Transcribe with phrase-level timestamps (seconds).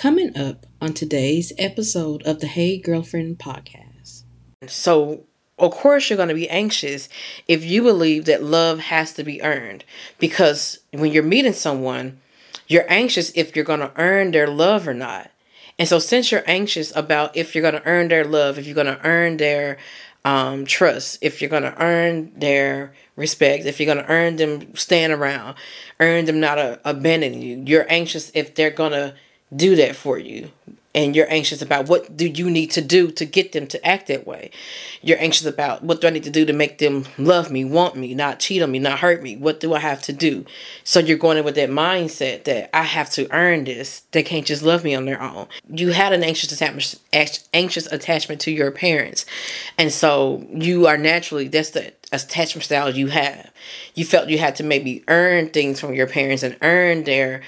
[0.00, 4.22] Coming up on today's episode of the Hey Girlfriend podcast.
[4.66, 5.26] So,
[5.58, 7.10] of course, you're going to be anxious
[7.46, 9.84] if you believe that love has to be earned.
[10.18, 12.18] Because when you're meeting someone,
[12.66, 15.32] you're anxious if you're going to earn their love or not.
[15.78, 18.74] And so, since you're anxious about if you're going to earn their love, if you're
[18.74, 19.76] going to earn their
[20.24, 24.74] um, trust, if you're going to earn their respect, if you're going to earn them
[24.76, 25.56] staying around,
[25.98, 29.14] earn them not uh, abandoning you, you're anxious if they're going to
[29.54, 30.50] do that for you.
[30.92, 34.08] And you're anxious about what do you need to do to get them to act
[34.08, 34.50] that way.
[35.02, 37.94] You're anxious about what do i need to do to make them love me want
[37.94, 39.36] me not cheat on me not hurt me?
[39.36, 40.44] What do i have to do?
[40.82, 44.02] So you're going in with that mindset that i have to earn this.
[44.10, 45.46] They can't just love me on their own.
[45.68, 46.98] You had an anxious attachment
[47.52, 49.26] anxious attachment to your parents.
[49.78, 53.52] And so you are naturally that's the attachment style you have.
[53.94, 57.42] You felt you had to maybe earn things from your parents and earn their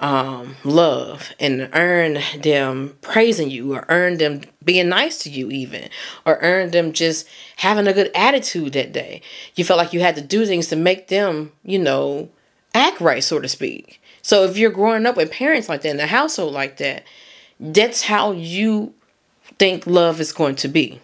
[0.00, 5.88] um, love and earn them praising you or earn them being nice to you even
[6.24, 9.20] or earn them just having a good attitude that day.
[9.56, 12.30] You felt like you had to do things to make them you know
[12.74, 14.00] act right so to speak.
[14.22, 17.04] So if you're growing up with parents like that in a household like that
[17.60, 18.94] that's how you
[19.58, 21.00] think love is going to be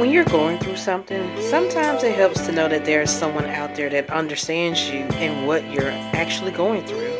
[0.00, 3.90] when you're going through something, sometimes it helps to know that there's someone out there
[3.90, 7.12] that understands you and what you're actually going through.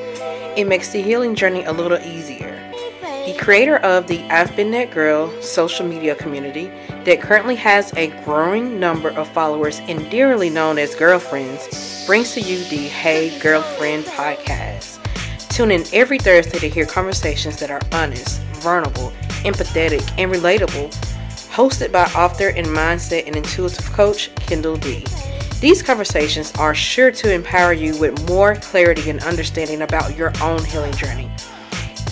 [0.56, 2.58] It makes the healing journey a little easier.
[3.02, 6.72] The creator of the I've Been That Girl social media community
[7.04, 12.40] that currently has a growing number of followers and dearly known as girlfriends brings to
[12.40, 14.98] you the Hey Girlfriend podcast.
[15.50, 19.12] Tune in every Thursday to hear conversations that are honest, vulnerable,
[19.44, 21.09] empathetic, and relatable
[21.60, 25.04] hosted by author and mindset and intuitive coach Kendall D.
[25.60, 30.64] These conversations are sure to empower you with more clarity and understanding about your own
[30.64, 31.30] healing journey.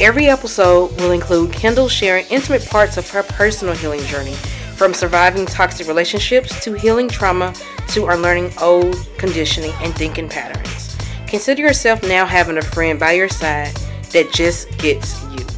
[0.00, 4.34] Every episode will include Kendall sharing intimate parts of her personal healing journey,
[4.76, 7.54] from surviving toxic relationships to healing trauma
[7.88, 10.94] to unlearning old conditioning and thinking patterns.
[11.26, 13.74] Consider yourself now having a friend by your side
[14.12, 15.57] that just gets you.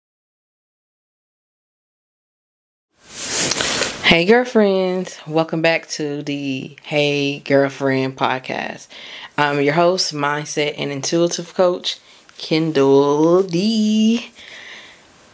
[4.11, 8.89] Hey, girlfriends, welcome back to the Hey Girlfriend podcast.
[9.37, 11.97] I'm your host, mindset and intuitive coach,
[12.37, 14.29] Kendall D.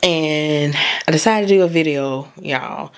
[0.04, 0.76] And
[1.08, 2.94] I decided to do a video, y'all.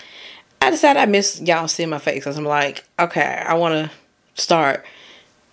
[0.62, 4.42] I decided I miss y'all seeing my face because I'm like, okay, I want to
[4.42, 4.86] start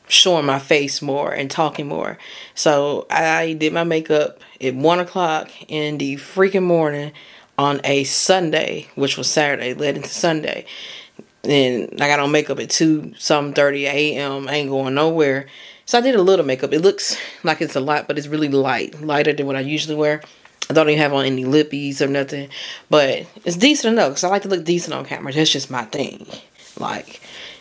[0.09, 2.19] showing my face more and talking more.
[2.57, 7.13] So I did my makeup at one o'clock in the freaking morning
[7.59, 10.67] on a Sunday, which was Saturday, led into Sunday.
[11.44, 14.49] And I got on makeup at 2 some 30 a.m.
[14.49, 15.47] Ain't going nowhere.
[15.84, 16.72] So I did a little makeup.
[16.72, 19.95] It looks like it's a lot, but it's really light, lighter than what I usually
[19.95, 20.21] wear.
[20.69, 22.49] I don't even have on any lippies or nothing,
[22.91, 25.33] but it's decent enough because I like to look decent on camera.
[25.33, 26.27] That's just my thing.
[26.77, 27.21] Like,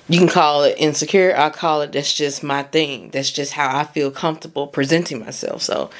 [0.09, 1.35] you can call it insecure.
[1.37, 3.11] I call it that's just my thing.
[3.11, 5.61] That's just how I feel comfortable presenting myself.
[5.61, 5.91] So,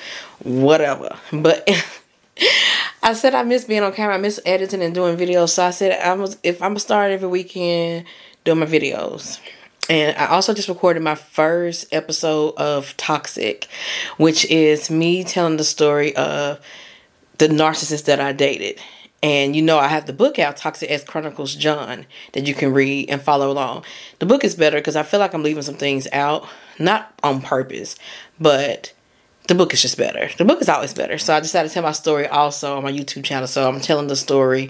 [0.43, 1.15] whatever.
[1.31, 1.69] But
[3.03, 4.15] I said I miss being on camera.
[4.15, 5.49] I miss editing and doing videos.
[5.49, 8.05] So I said I was if I'm gonna start every weekend
[8.43, 9.39] doing my videos.
[9.87, 13.67] And I also just recorded my first episode of Toxic,
[14.17, 16.59] which is me telling the story of
[17.37, 18.79] the narcissist that I dated.
[19.21, 22.73] And you know, I have the book out, Toxic Ex Chronicles John, that you can
[22.73, 23.83] read and follow along.
[24.19, 26.47] The book is better because I feel like I'm leaving some things out,
[26.79, 27.95] not on purpose,
[28.39, 28.93] but
[29.47, 30.29] the book is just better.
[30.37, 31.17] The book is always better.
[31.17, 33.47] So I decided to tell my story also on my YouTube channel.
[33.47, 34.69] So I'm telling the story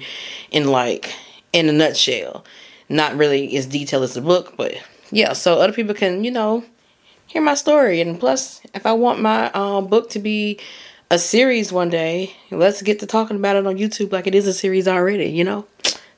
[0.51, 1.13] in like
[1.53, 2.45] in a nutshell.
[2.87, 4.75] Not really as detailed as the book, but
[5.11, 6.63] yeah, so other people can, you know,
[7.25, 8.01] hear my story.
[8.01, 10.59] And plus, if I want my um, book to be
[11.09, 14.45] a series one day, let's get to talking about it on YouTube like it is
[14.45, 15.65] a series already, you know?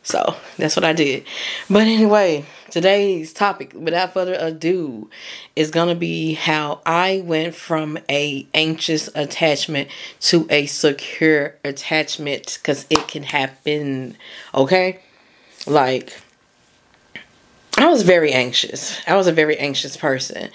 [0.08, 1.26] So that's what I did.
[1.70, 5.10] But anyway, today's topic, without further ado,
[5.54, 9.90] is gonna be how I went from a anxious attachment
[10.22, 14.16] to a secure attachment because it can happen.
[14.56, 15.02] Okay,
[15.66, 16.18] like
[17.78, 19.02] I was very anxious.
[19.06, 20.52] I was a very anxious person,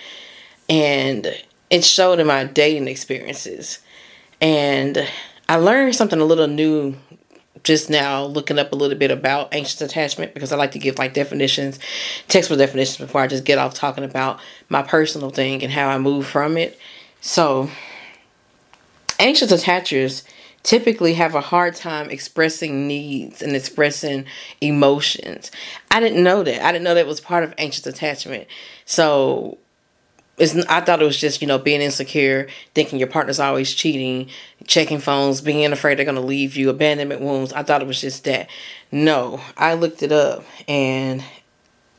[0.67, 1.27] and
[1.69, 3.81] it showed in my dating experiences.
[4.41, 5.07] And
[5.47, 6.97] I learned something a little new
[7.65, 10.99] just now looking up a little bit about anxious attachment because I like to give
[10.99, 11.79] like definitions,
[12.29, 15.99] textbook definitions before I just get off talking about my personal thing and how I
[15.99, 16.79] move from it.
[17.21, 17.71] So,
[19.19, 20.25] anxious attachers
[20.63, 24.27] typically have a hard time expressing needs and expressing
[24.61, 25.51] emotions.
[25.91, 26.65] I didn't know that.
[26.65, 28.47] I didn't know that was part of anxious attachment.
[28.85, 29.59] So,
[30.39, 34.31] it's, I thought it was just, you know, being insecure, thinking your partner's always cheating,
[34.67, 37.53] checking phones, being afraid they're going to leave you, abandonment wounds.
[37.53, 38.49] I thought it was just that.
[38.91, 41.25] No, I looked it up and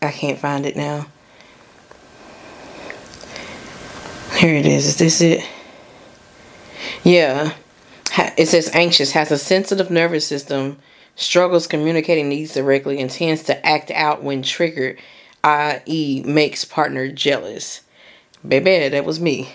[0.02, 1.08] I can't find it now.
[4.38, 4.88] Here it is.
[4.88, 5.48] Is this it?
[7.04, 7.54] Yeah.
[8.38, 10.78] It says anxious, has a sensitive nervous system,
[11.16, 15.00] struggles communicating needs directly, and tends to act out when triggered,
[15.44, 17.82] i.e., makes partner jealous.
[18.48, 19.54] Baby, that was me.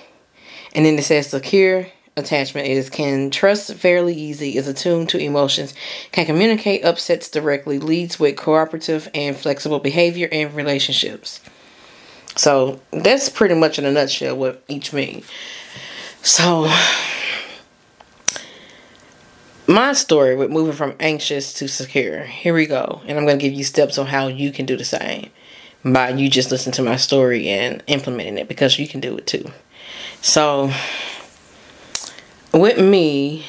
[0.74, 1.88] And then it says secure
[2.18, 5.74] attachment is can trust fairly easy, is attuned to emotions,
[6.12, 11.40] can communicate upsets directly, leads with cooperative and flexible behavior in relationships.
[12.36, 15.22] So that's pretty much in a nutshell what each mean.
[16.22, 16.70] So
[19.66, 22.22] my story with moving from anxious to secure.
[22.24, 23.02] Here we go.
[23.06, 25.30] And I'm going to give you steps on how you can do the same
[25.84, 29.26] by you just listening to my story and implementing it because you can do it
[29.26, 29.50] too.
[30.20, 30.72] So,
[32.52, 33.46] with me,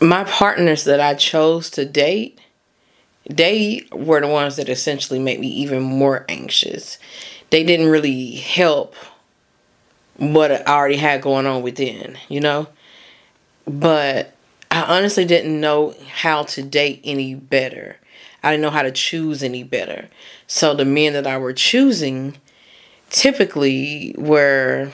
[0.00, 2.40] my partners that I chose to date,
[3.28, 6.98] they were the ones that essentially made me even more anxious.
[7.50, 8.94] They didn't really help
[10.16, 12.68] what I already had going on within, you know?
[13.66, 14.34] But
[14.70, 17.96] I honestly didn't know how to date any better.
[18.42, 20.08] I didn't know how to choose any better.
[20.46, 22.36] So the men that I were choosing
[23.10, 24.92] typically were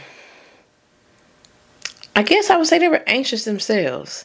[2.16, 4.24] I guess I would say they were anxious themselves.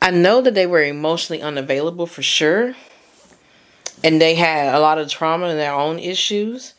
[0.00, 2.76] I know that they were emotionally unavailable for sure.
[4.04, 6.74] And they had a lot of trauma and their own issues.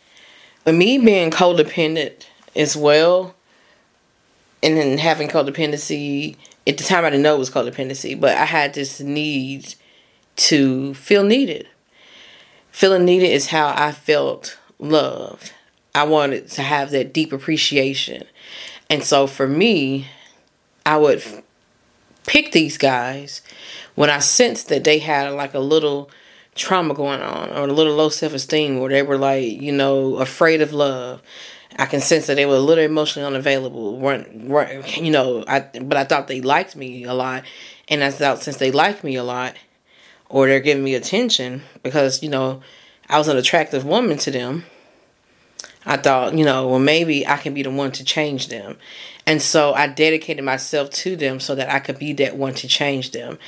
[0.63, 3.35] But me being codependent as well,
[4.63, 8.45] and then having codependency, at the time I didn't know it was codependency, but I
[8.45, 9.75] had this need
[10.37, 11.67] to feel needed.
[12.71, 15.51] Feeling needed is how I felt loved.
[15.93, 18.23] I wanted to have that deep appreciation.
[18.89, 20.07] And so for me,
[20.85, 21.23] I would
[22.25, 23.41] pick these guys
[23.95, 26.09] when I sensed that they had like a little
[26.55, 30.17] trauma going on or a little low self esteem where they were like, you know,
[30.17, 31.21] afraid of love.
[31.79, 33.97] I can sense that they were a little emotionally unavailable.
[33.97, 37.43] weren't, weren't you know, I but I thought they liked me a lot.
[37.87, 39.55] And I thought since they liked me a lot,
[40.29, 42.61] or they're giving me attention because, you know,
[43.09, 44.63] I was an attractive woman to them.
[45.85, 48.77] I thought, you know, well, maybe I can be the one to change them.
[49.25, 52.67] And so I dedicated myself to them so that I could be that one to
[52.67, 53.39] change them.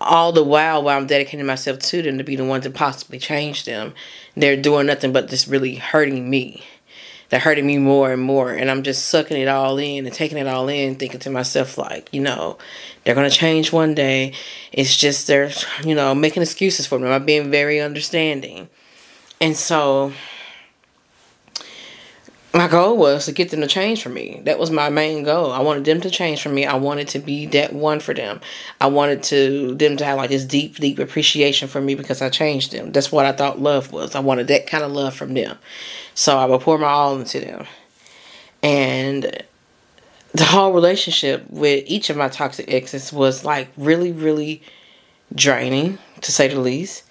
[0.00, 3.18] All the while, while I'm dedicating myself to them to be the one to possibly
[3.18, 3.94] change them,
[4.36, 6.64] they're doing nothing but just really hurting me
[7.28, 8.52] They're hurting me more and more.
[8.52, 11.76] And I'm just sucking it all in and taking it all in, thinking to myself,
[11.76, 12.56] like, you know,
[13.04, 14.32] they're going to change one day.
[14.72, 15.50] It's just they're,
[15.84, 17.08] you know, making excuses for me.
[17.08, 18.68] I'm being very understanding.
[19.40, 20.12] And so
[22.54, 24.40] my goal was to get them to change for me.
[24.44, 25.52] That was my main goal.
[25.52, 26.64] I wanted them to change for me.
[26.64, 28.40] I wanted to be that one for them.
[28.80, 32.30] I wanted to them to have like this deep, deep appreciation for me because I
[32.30, 32.90] changed them.
[32.92, 34.14] That's what I thought love was.
[34.14, 35.58] I wanted that kind of love from them.
[36.14, 37.66] So I would pour my all into them.
[38.62, 39.42] And
[40.32, 44.62] the whole relationship with each of my toxic exes was like really, really
[45.34, 47.04] draining, to say the least.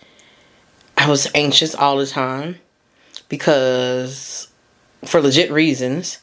[0.98, 2.58] I was anxious all the time
[3.30, 4.48] because,
[5.06, 6.20] for legit reasons,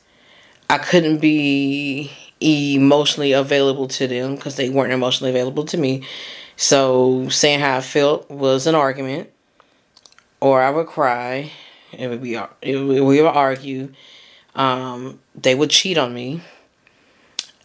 [0.68, 6.02] I couldn't be emotionally available to them because they weren't emotionally available to me.
[6.56, 9.30] So, saying how I felt was an argument,
[10.40, 11.50] or I would cry,
[11.92, 13.92] it would be it would, we would argue.
[14.54, 16.42] Um, they would cheat on me.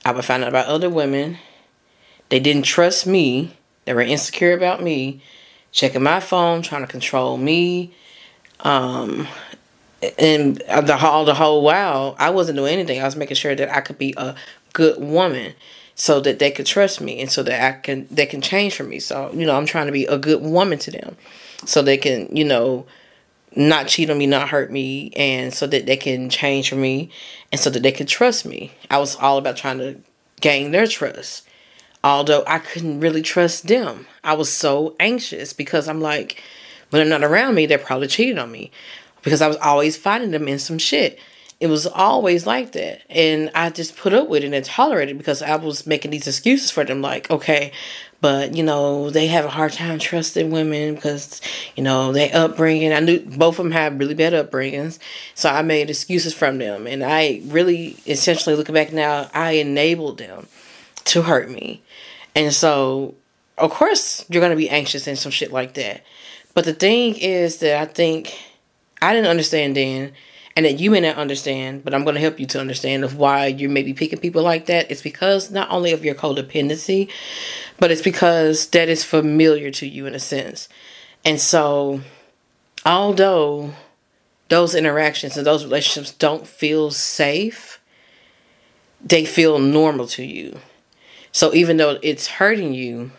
[0.03, 1.37] I would find out about other women.
[2.29, 3.57] They didn't trust me.
[3.85, 5.21] They were insecure about me.
[5.71, 7.93] Checking my phone, trying to control me.
[8.61, 9.27] Um,
[10.17, 13.01] and the whole the whole while, I wasn't doing anything.
[13.01, 14.35] I was making sure that I could be a
[14.73, 15.53] good woman,
[15.95, 18.83] so that they could trust me, and so that I can they can change for
[18.83, 18.99] me.
[18.99, 21.17] So you know, I'm trying to be a good woman to them,
[21.65, 22.85] so they can you know
[23.55, 27.09] not cheat on me, not hurt me, and so that they can change for me
[27.51, 28.71] and so that they can trust me.
[28.89, 29.99] I was all about trying to
[30.41, 31.45] gain their trust.
[32.03, 34.07] Although I couldn't really trust them.
[34.23, 36.41] I was so anxious because I'm like,
[36.89, 38.71] when they're not around me, they're probably cheating on me.
[39.21, 41.19] Because I was always fighting them in some shit.
[41.59, 43.01] it was always like that.
[43.09, 46.27] And I just put up with it and tolerated it because I was making these
[46.27, 47.73] excuses for them, like, okay,
[48.21, 51.41] but you know, they have a hard time trusting women because,
[51.75, 52.93] you know, they upbringing.
[52.93, 54.99] I knew both of them have really bad upbringings.
[55.35, 56.87] So I made excuses from them.
[56.87, 60.47] And I really, essentially looking back now, I enabled them
[61.05, 61.81] to hurt me.
[62.35, 63.15] And so,
[63.57, 66.03] of course, you're going to be anxious and some shit like that.
[66.53, 68.37] But the thing is that I think
[69.01, 70.13] I didn't understand then
[70.55, 73.15] and that you may not understand, but I'm going to help you to understand of
[73.15, 74.91] why you may be picking people like that.
[74.91, 77.09] It's because not only of your codependency,
[77.77, 80.67] but it's because that is familiar to you in a sense.
[81.23, 82.01] And so,
[82.85, 83.71] although
[84.49, 87.79] those interactions and those relationships don't feel safe,
[89.01, 90.59] they feel normal to you.
[91.31, 93.11] So even though it's hurting you,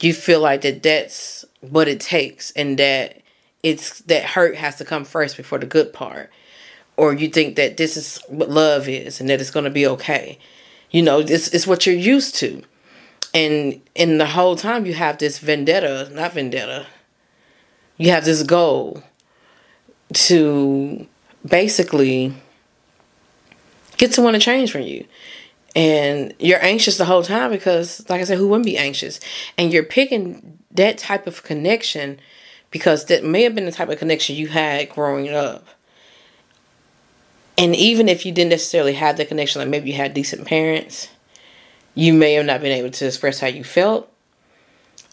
[0.00, 3.20] you feel like that that's what it takes and that
[3.70, 6.30] it's that hurt has to come first before the good part.
[6.96, 9.86] Or you think that this is what love is and that it's going to be
[9.86, 10.38] okay.
[10.90, 12.62] You know this is what you're used to.
[13.34, 16.86] And in the whole time you have this vendetta not vendetta
[17.98, 19.02] you have this goal
[20.14, 21.06] to
[21.44, 22.32] basically
[23.96, 25.04] get someone to change for you.
[25.76, 29.20] And you're anxious the whole time because like i said who wouldn't be anxious?
[29.58, 32.20] And you're picking that type of connection
[32.70, 35.66] because that may have been the type of connection you had growing up.
[37.56, 41.08] And even if you didn't necessarily have the connection, like maybe you had decent parents,
[41.94, 44.12] you may have not been able to express how you felt.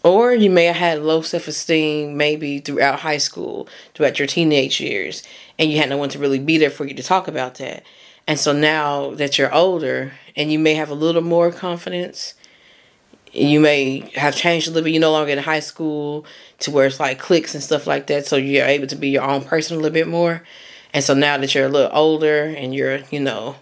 [0.03, 4.79] Or you may have had low self esteem maybe throughout high school, throughout your teenage
[4.79, 5.23] years,
[5.57, 7.83] and you had no one to really be there for you to talk about that.
[8.27, 12.35] And so now that you're older and you may have a little more confidence,
[13.35, 14.93] you may have changed a little bit.
[14.93, 16.25] You're no longer in high school
[16.59, 18.25] to where it's like cliques and stuff like that.
[18.25, 20.43] So you're able to be your own person a little bit more.
[20.93, 23.57] And so now that you're a little older and you're, you know,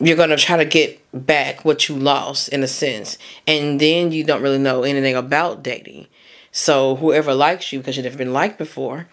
[0.00, 3.18] you're going to try to get back what you lost in a sense.
[3.46, 6.06] And then you don't really know anything about dating.
[6.50, 9.06] So whoever likes you, because you've never been liked before,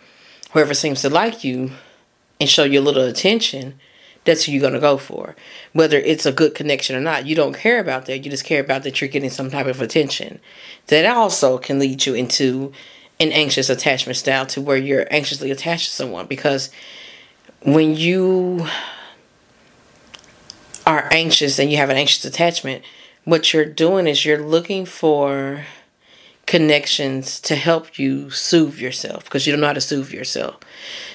[0.52, 1.72] whoever seems to like you
[2.40, 3.80] and show you a little attention,
[4.26, 5.36] that's who you're going to go for.
[5.74, 8.20] Whether it's a good connection or not, you don't care about that.
[8.20, 10.40] You just care about that you're getting some type of attention.
[10.88, 12.74] That also can lead you into
[13.20, 16.70] an anxious attachment style to where you're anxiously attached to someone because
[17.62, 18.68] when you
[20.86, 22.84] are anxious and you have an anxious attachment,
[23.26, 25.66] what you're doing is you're looking for
[26.46, 30.58] connections to help you soothe yourself because you don't know how to soothe yourself.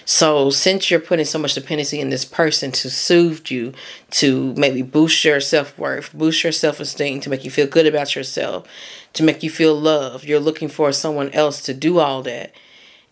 [0.07, 3.73] So, since you're putting so much dependency in this person to soothe you,
[4.13, 7.87] to maybe boost your self worth, boost your self esteem, to make you feel good
[7.87, 8.69] about yourself,
[9.15, 12.53] to make you feel loved, you're looking for someone else to do all that.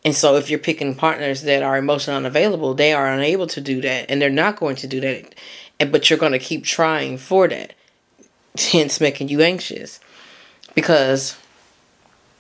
[0.04, 3.80] And so, if you're picking partners that are emotionally unavailable, they are unable to do
[3.80, 5.34] that, and they're not going to do that.
[5.80, 7.72] And but you're going to keep trying for that,
[8.58, 9.99] hence making you anxious,
[10.75, 11.38] because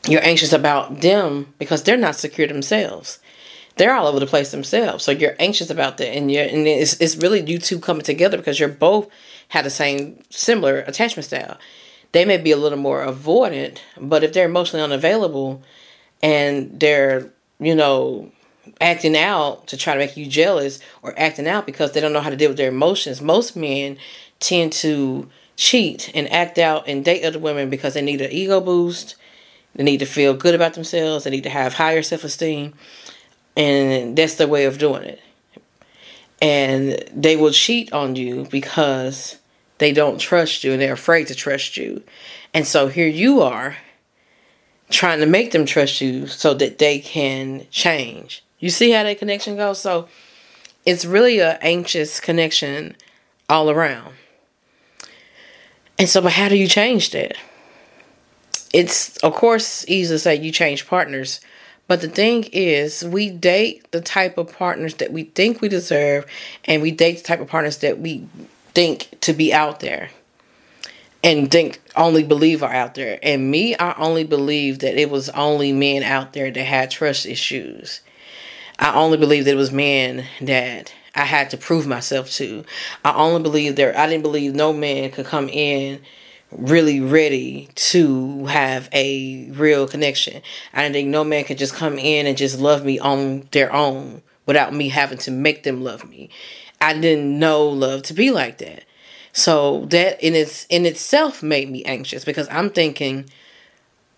[0.06, 3.20] you're anxious about them because they're not secure themselves
[3.76, 5.04] they're all over the place themselves.
[5.04, 8.36] So you're anxious about that, and you're and it's it's really you two coming together
[8.36, 9.08] because you're both
[9.48, 11.58] have the same similar attachment style.
[12.12, 15.62] They may be a little more avoidant, but if they're emotionally unavailable
[16.22, 18.30] and they're you know
[18.80, 22.20] acting out to try to make you jealous or acting out because they don't know
[22.20, 23.96] how to deal with their emotions, most men
[24.40, 28.60] tend to cheat and act out and date other women because they need an ego
[28.60, 29.16] boost.
[29.74, 31.24] They need to feel good about themselves.
[31.24, 32.74] They need to have higher self esteem
[33.56, 35.20] and that's the way of doing it.
[36.40, 39.38] And they will cheat on you because
[39.78, 42.02] they don't trust you and they're afraid to trust you.
[42.54, 43.76] And so here you are
[44.90, 48.44] trying to make them trust you so that they can change.
[48.58, 49.80] You see how that connection goes?
[49.80, 50.08] So
[50.84, 52.96] it's really an anxious connection
[53.48, 54.14] all around.
[55.98, 57.36] And so, but how do you change that?
[58.72, 61.40] It's, of course, easy to say you change partners
[61.88, 66.26] but the thing is, we date the type of partners that we think we deserve,
[66.64, 68.26] and we date the type of partners that we
[68.74, 70.10] think to be out there
[71.24, 73.18] and think only believe are out there.
[73.22, 77.26] And me, I only believe that it was only men out there that had trust
[77.26, 78.00] issues.
[78.78, 82.64] I only believe that it was men that I had to prove myself to.
[83.04, 86.00] I only believe there I didn't believe no man could come in
[86.56, 90.42] really ready to have a real connection.
[90.72, 93.72] I didn't think no man could just come in and just love me on their
[93.72, 96.30] own without me having to make them love me.
[96.80, 98.84] I didn't know love to be like that.
[99.32, 103.26] So that in its in itself made me anxious because I'm thinking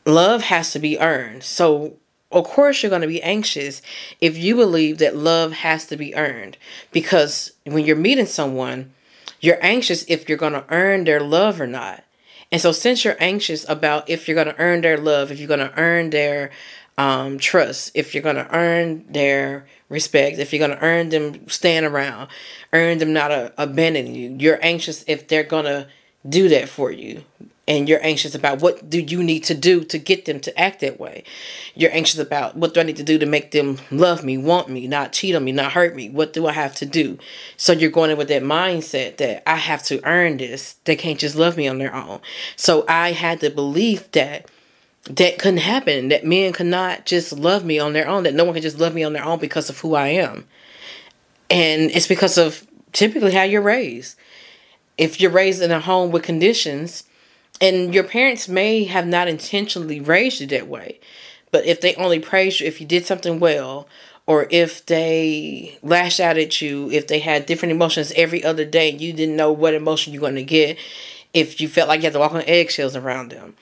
[0.06, 1.44] love has to be earned.
[1.44, 1.96] So
[2.32, 3.80] of course you're going to be anxious
[4.20, 6.58] if you believe that love has to be earned
[6.90, 8.92] because when you're meeting someone
[9.40, 12.03] you're anxious if you're going to earn their love or not
[12.54, 15.48] and so since you're anxious about if you're going to earn their love if you're
[15.48, 16.52] going to earn their
[16.96, 21.48] um, trust if you're going to earn their respect if you're going to earn them
[21.48, 22.28] staying around
[22.72, 25.88] earn them not uh, abandoning you you're anxious if they're going to
[26.28, 27.24] do that for you
[27.66, 30.80] and you're anxious about what do you need to do to get them to act
[30.80, 31.24] that way.
[31.74, 34.68] You're anxious about what do i need to do to make them love me want
[34.68, 36.10] me not cheat on me not hurt me?
[36.10, 37.18] What do i have to do?
[37.56, 40.76] So you're going in with that mindset that i have to earn this.
[40.84, 42.20] They can't just love me on their own.
[42.56, 44.46] So i had the belief that
[45.08, 48.44] that couldn't happen that men could not just love me on their own that no
[48.44, 50.46] one can just love me on their own because of who i am.
[51.50, 54.16] And it's because of typically how you're raised.
[54.96, 57.04] If you're raised in a home with conditions
[57.60, 60.98] and your parents may have not intentionally raised you that way
[61.50, 63.88] but if they only praised you if you did something well
[64.26, 68.90] or if they lashed out at you if they had different emotions every other day
[68.90, 70.76] and you didn't know what emotion you're going to get
[71.32, 73.54] if you felt like you had to walk on eggshells around them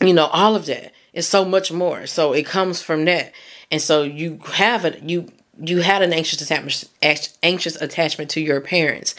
[0.00, 0.92] you know all of that.
[1.12, 2.06] Is so much more.
[2.06, 3.32] So it comes from that.
[3.70, 6.88] And so you have it you you had an anxious attachment
[7.42, 9.14] anxious attachment to your parents.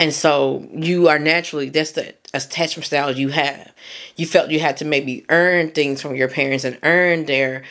[0.00, 3.72] And so you are naturally that's the attachment style you have.
[4.16, 7.62] You felt you had to maybe earn things from your parents and earn their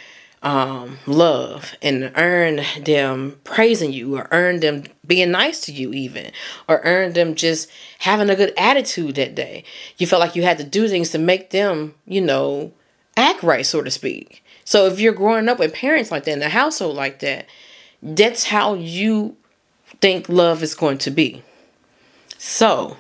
[0.44, 6.32] um, love and earn them praising you or earn them being nice to you even
[6.68, 9.63] or earn them just having a good attitude that day.
[9.98, 12.72] You felt like you had to do things to make them you know
[13.18, 14.44] act right so to speak.
[14.63, 17.48] So if you're growing up with parents like that in a household like that
[18.01, 19.38] that's how you
[20.00, 21.43] think love is going to be.
[22.38, 22.98] So,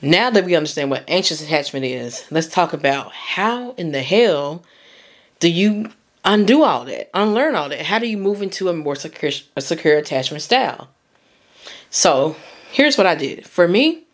[0.00, 4.62] now that we understand what anxious attachment is, let's talk about how in the hell
[5.40, 5.90] do you
[6.24, 7.82] undo all that, unlearn all that?
[7.82, 10.88] How do you move into a more secure, a secure attachment style?
[11.90, 12.36] So,
[12.70, 13.46] here's what I did.
[13.46, 14.04] For me,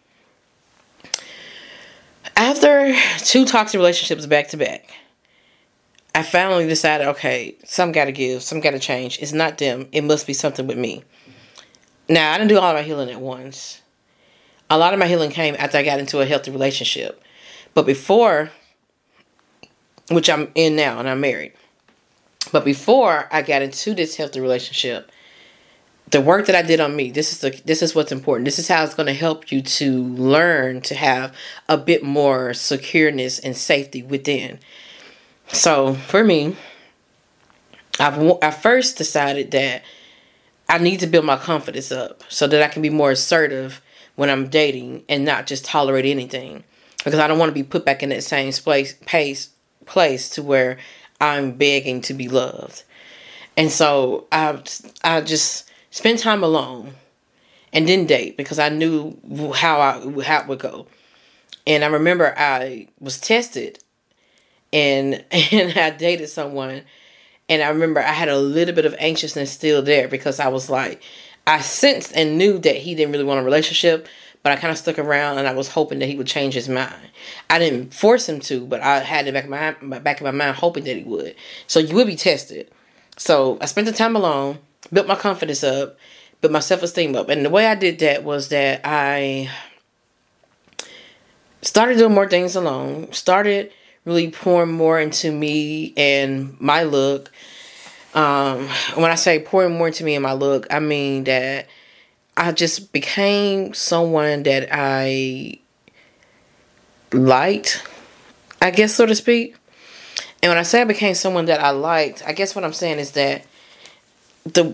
[2.35, 4.91] after two toxic relationships back to back,
[6.17, 9.19] I finally decided, okay, some got to give, some got to change.
[9.21, 9.87] It's not them.
[9.93, 11.05] It must be something with me.
[12.09, 13.83] Now, I didn't do all my healing at once.
[14.71, 17.23] A lot of my healing came after I got into a healthy relationship.
[17.75, 18.51] But before,
[20.09, 21.53] which I'm in now and I'm married.
[22.51, 25.13] But before I got into this healthy relationship,
[26.13, 28.47] the work that I did on me, this is the this is what's important.
[28.47, 31.35] This is how it's going to help you to learn to have
[31.69, 34.61] a bit more secureness and safety within.
[35.53, 36.57] So for me,
[37.99, 39.83] I've I first decided that
[40.69, 43.81] I need to build my confidence up so that I can be more assertive
[44.17, 46.65] when I'm dating and not just tolerate anything
[47.05, 49.51] because I don't want to be put back in that same place pace
[49.85, 50.79] place to where
[51.21, 52.83] I'm begging to be loved.
[53.57, 54.61] And so I
[55.03, 56.95] I just spend time alone
[57.73, 59.17] and then date because I knew
[59.55, 60.87] how I how it would go.
[61.67, 63.79] And I remember I was tested
[64.77, 66.83] and and I dated someone
[67.49, 70.69] and I remember I had a little bit of anxiousness still there because I was
[70.69, 71.03] like
[71.47, 74.09] I sensed and knew that he didn't really want a relationship,
[74.43, 76.69] but I kind of stuck around and I was hoping that he would change his
[76.69, 77.09] mind.
[77.49, 79.51] I didn't force him to, but I had it back in
[79.89, 81.37] my back in my mind hoping that he would.
[81.67, 82.71] So you will be tested.
[83.17, 84.59] So I spent the time alone,
[84.93, 85.97] built my confidence up,
[86.41, 89.49] built my self esteem up, and the way I did that was that I
[91.63, 93.13] started doing more things alone.
[93.13, 93.73] Started
[94.07, 97.31] really pouring more into me and my look.
[98.15, 101.67] Um, when I say pouring more into me and my look, I mean that
[102.37, 105.59] I just became someone that I
[107.13, 107.83] liked,
[108.63, 109.57] I guess, so to speak.
[110.43, 112.99] And when I say I became someone that I liked, I guess what I'm saying
[112.99, 113.45] is that
[114.45, 114.65] the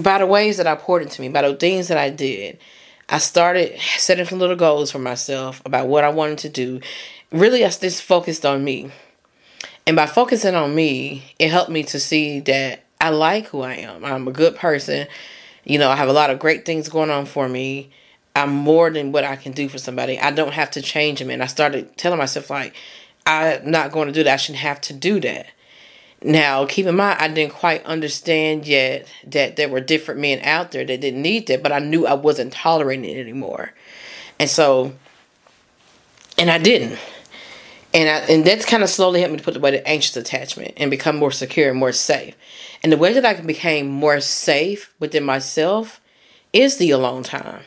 [0.00, 2.58] by the ways that I poured into me, by the things that I did,
[3.08, 6.80] I started setting some little goals for myself about what I wanted to do
[7.32, 8.90] really I just focused on me.
[9.86, 13.74] And by focusing on me, it helped me to see that I like who I
[13.74, 14.04] am.
[14.04, 15.06] I'm a good person.
[15.64, 17.90] You know, I have a lot of great things going on for me.
[18.36, 20.18] I'm more than what I can do for somebody.
[20.18, 21.30] I don't have to change them.
[21.30, 22.74] And I started telling myself, like,
[23.26, 24.34] I'm not going to do that.
[24.34, 25.46] I shouldn't have to do that.
[26.22, 30.70] Now, keep in mind, I didn't quite understand yet that there were different men out
[30.70, 33.72] there that didn't need that, but I knew I wasn't tolerating it anymore.
[34.38, 34.92] And so,
[36.36, 36.98] and I didn't
[37.92, 40.74] and I, and that's kind of slowly helped me to put away the anxious attachment
[40.76, 42.36] and become more secure and more safe.
[42.82, 46.00] And the way that I became more safe within myself
[46.52, 47.62] is the alone time.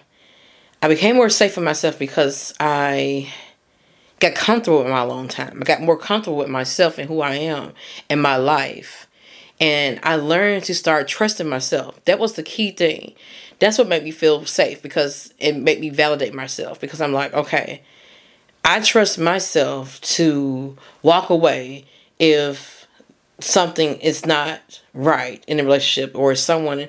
[0.82, 3.32] I became more safe for myself because I
[4.20, 5.60] got comfortable with my alone time.
[5.62, 7.74] I got more comfortable with myself and who I am
[8.10, 9.08] and my life.
[9.60, 12.04] And I learned to start trusting myself.
[12.06, 13.14] That was the key thing.
[13.60, 17.34] That's what made me feel safe because it made me validate myself because I'm like,
[17.34, 17.82] okay,
[18.66, 21.86] I trust myself to walk away
[22.18, 22.88] if
[23.40, 26.88] something is not right in a relationship or someone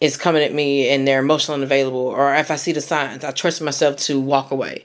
[0.00, 3.30] is coming at me and they're emotionally unavailable or if I see the signs, I
[3.30, 4.84] trust myself to walk away.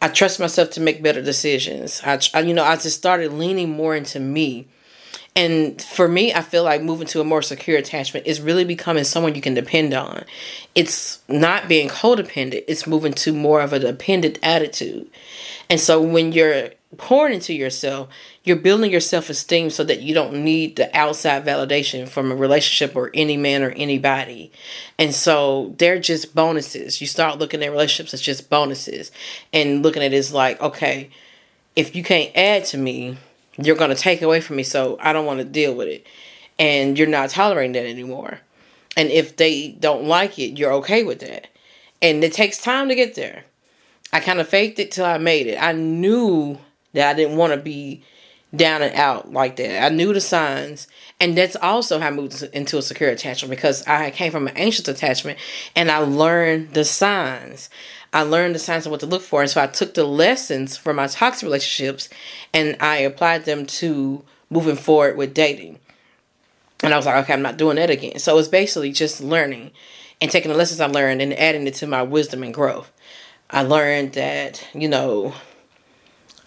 [0.00, 2.00] I trust myself to make better decisions.
[2.04, 4.68] I you know, I just started leaning more into me.
[5.36, 9.04] And for me, I feel like moving to a more secure attachment is really becoming
[9.04, 10.24] someone you can depend on.
[10.74, 15.10] It's not being codependent, it's moving to more of a dependent attitude.
[15.68, 18.08] And so when you're pouring into yourself,
[18.44, 22.36] you're building your self esteem so that you don't need the outside validation from a
[22.36, 24.50] relationship or any man or anybody.
[24.98, 27.02] And so they're just bonuses.
[27.02, 29.12] You start looking at relationships as just bonuses
[29.52, 31.10] and looking at it as like, okay,
[31.74, 33.18] if you can't add to me,
[33.58, 34.62] you're going to take away from me.
[34.62, 36.06] So I don't want to deal with it.
[36.58, 38.40] And you're not tolerating that anymore.
[38.96, 41.48] And if they don't like it, you're okay with that.
[42.00, 43.44] And it takes time to get there.
[44.12, 45.60] I kind of faked it till I made it.
[45.60, 46.58] I knew
[46.92, 48.02] that I didn't want to be
[48.54, 49.84] down and out like that.
[49.84, 50.88] I knew the signs.
[51.18, 54.56] And that's also how I moved into a secure attachment because I came from an
[54.56, 55.38] anxious attachment
[55.74, 57.70] and I learned the signs.
[58.12, 59.40] I learned the signs of what to look for.
[59.40, 62.08] And so I took the lessons from my toxic relationships
[62.52, 65.78] and I applied them to moving forward with dating.
[66.82, 68.18] And I was like, okay, I'm not doing that again.
[68.18, 69.70] So it's basically just learning
[70.20, 72.92] and taking the lessons I learned and adding it to my wisdom and growth.
[73.50, 75.34] I learned that, you know,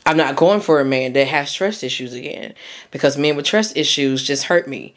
[0.10, 2.56] I'm not going for a man that has trust issues again
[2.90, 4.96] because men with trust issues just hurt me.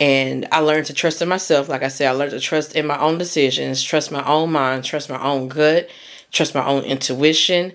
[0.00, 1.68] And I learned to trust in myself.
[1.68, 4.82] Like I said, I learned to trust in my own decisions, trust my own mind,
[4.82, 5.88] trust my own gut,
[6.32, 7.72] trust my own intuition.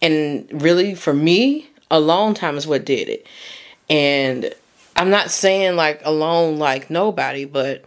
[0.00, 3.26] And really, for me, alone time is what did it.
[3.90, 4.54] And
[4.96, 7.84] I'm not saying like alone like nobody, but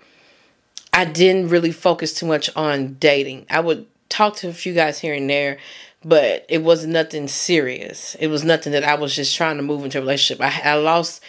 [0.93, 3.47] I didn't really focus too much on dating.
[3.49, 5.57] I would talk to a few guys here and there,
[6.05, 8.15] but it was nothing serious.
[8.19, 10.39] It was nothing that I was just trying to move into a relationship.
[10.39, 11.21] I, I lost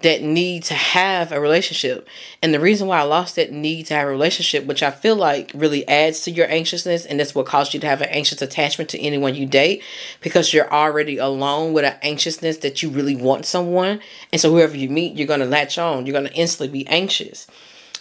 [0.00, 2.06] that need to have a relationship.
[2.40, 5.16] And the reason why I lost that need to have a relationship, which I feel
[5.16, 8.40] like really adds to your anxiousness, and that's what caused you to have an anxious
[8.40, 9.82] attachment to anyone you date,
[10.20, 13.98] because you're already alone with an anxiousness that you really want someone.
[14.30, 16.06] And so whoever you meet, you're going to latch on.
[16.06, 17.48] You're going to instantly be anxious.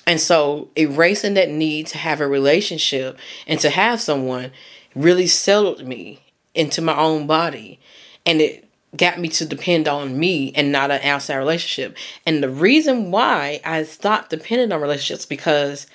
[0.05, 4.51] And so erasing that need to have a relationship and to have someone
[4.97, 6.19] really settled me
[6.53, 7.79] into my own body.
[8.25, 11.95] And it got me to depend on me and not an outside relationship.
[12.25, 15.87] And the reason why I stopped depending on relationships because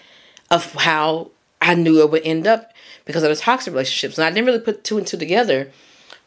[0.50, 2.72] of how I knew it would end up
[3.04, 4.18] because of the toxic relationships.
[4.18, 5.70] And I didn't really put two and two together,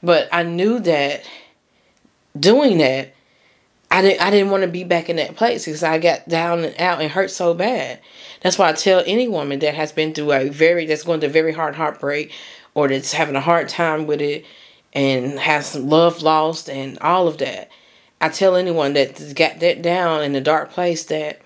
[0.03, 1.23] but I knew that
[2.38, 3.15] doing that
[3.95, 6.65] I didn't I didn't want to be back in that place because I got down
[6.65, 7.99] and out and hurt so bad.
[8.41, 11.29] That's why I tell any woman that has been through a very that's going through
[11.29, 12.33] a very hard heartbreak
[12.75, 14.45] or that's having a hard time with it
[14.93, 17.69] and has some love lost and all of that.
[18.21, 21.41] I tell anyone that's got that down in a dark place that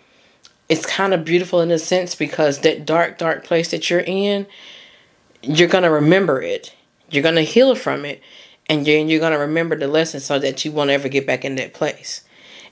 [0.67, 4.45] it's kind of beautiful in a sense because that dark, dark place that you're in,
[5.41, 6.75] you're going to remember it.
[7.09, 8.21] You're going to heal from it.
[8.67, 11.43] And you're, you're going to remember the lesson so that you won't ever get back
[11.43, 12.23] in that place.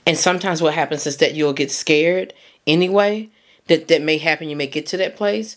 [0.06, 2.32] And sometimes what happens is that you'll get scared
[2.66, 3.30] anyway.
[3.66, 4.48] That that may happen.
[4.48, 5.56] You may get to that place.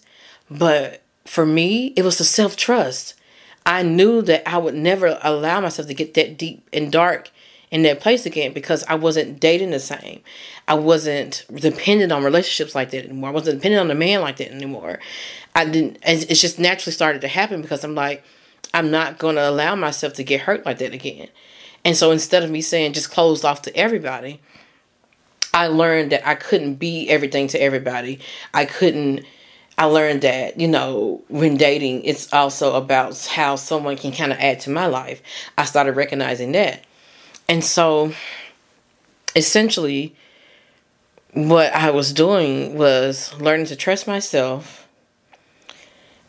[0.50, 3.16] But for me, it was the self trust.
[3.66, 7.30] I knew that I would never allow myself to get that deep and dark
[7.70, 10.22] in that place again because I wasn't dating the same.
[10.68, 13.30] I wasn't dependent on relationships like that anymore.
[13.30, 15.00] I wasn't dependent on a man like that anymore.
[15.56, 18.24] I didn't, it's just naturally started to happen because I'm like,
[18.74, 21.30] I'm not going to allow myself to get hurt like that again.
[21.84, 24.40] And so instead of me saying just closed off to everybody,
[25.54, 28.20] I learned that I couldn't be everything to everybody.
[28.54, 29.26] I couldn't
[29.78, 34.38] I learned that, you know, when dating, it's also about how someone can kind of
[34.40, 35.22] add to my life.
[35.58, 36.84] I started recognizing that.
[37.50, 38.14] And so
[39.36, 40.16] essentially
[41.34, 44.88] what I was doing was learning to trust myself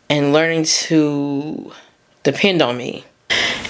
[0.09, 1.73] and learning to
[2.23, 3.05] depend on me.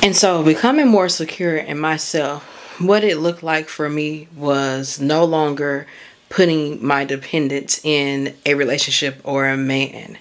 [0.02, 2.42] And so, becoming more secure in myself,
[2.80, 5.86] what it looked like for me was no longer
[6.32, 10.16] putting my dependence in a relationship or a man.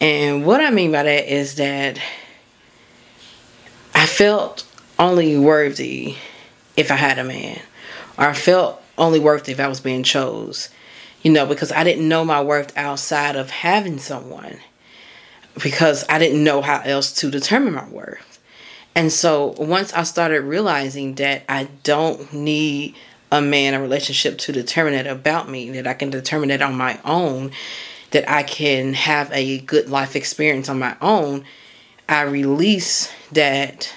[0.00, 2.00] And what I mean by that is that
[3.94, 4.64] I felt
[4.98, 6.16] only worthy
[6.74, 7.60] if I had a man,
[8.16, 10.70] or I felt only worthy if I was being chose.
[11.22, 14.60] You know, because I didn't know my worth outside of having someone,
[15.62, 18.40] because I didn't know how else to determine my worth.
[18.94, 22.94] And so once I started realizing that I don't need
[23.32, 26.76] a man, a relationship to determine it about me, that I can determine it on
[26.76, 27.50] my own,
[28.10, 31.44] that I can have a good life experience on my own,
[32.08, 33.92] I release that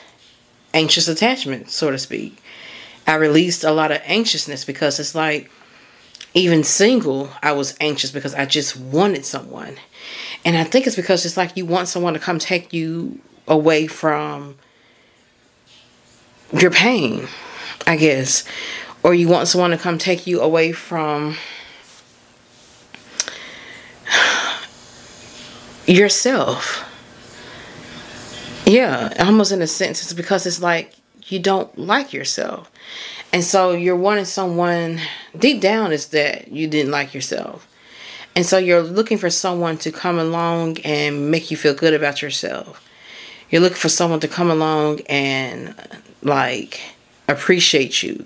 [0.73, 2.41] anxious attachment, so to speak.
[3.05, 5.51] I released a lot of anxiousness because it's like,
[6.33, 9.77] even single, I was anxious because I just wanted someone.
[10.45, 13.87] And I think it's because it's like you want someone to come take you away
[13.87, 14.55] from
[16.53, 17.27] your pain,
[17.87, 18.43] I guess.
[19.03, 21.35] Or you want someone to come take you away from
[25.87, 26.85] yourself.
[28.65, 30.01] Yeah, almost in a sense.
[30.01, 30.93] It's because it's like
[31.27, 32.69] you don't like yourself.
[33.31, 34.99] And so you're wanting someone,
[35.37, 37.67] deep down, is that you didn't like yourself.
[38.35, 42.21] And so you're looking for someone to come along and make you feel good about
[42.21, 42.83] yourself.
[43.49, 45.75] You're looking for someone to come along and
[46.21, 46.81] like
[47.27, 48.25] appreciate you,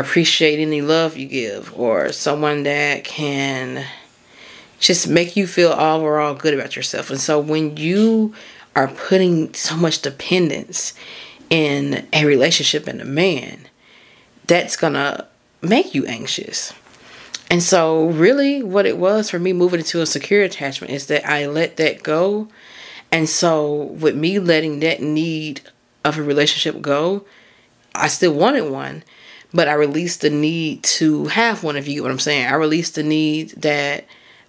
[0.00, 3.86] appreciate any love you give, or someone that can
[4.80, 7.10] just make you feel overall good about yourself.
[7.10, 8.34] And so when you
[8.74, 10.94] are putting so much dependence
[11.50, 13.68] in a relationship and a man,
[14.46, 15.28] that's gonna
[15.60, 16.72] make you anxious.
[17.50, 21.28] And so, really, what it was for me moving into a secure attachment is that
[21.28, 22.48] I let that go.
[23.10, 25.60] And so, with me letting that need
[26.02, 27.26] of a relationship go,
[27.94, 29.04] I still wanted one,
[29.54, 32.46] but I released the need to have one, if you what I'm saying.
[32.46, 34.06] I released the need that